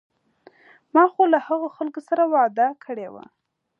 [0.93, 3.25] ما خو له هغو خلکو سره وعده کړې وه.